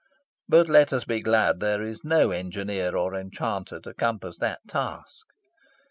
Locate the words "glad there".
1.19-1.83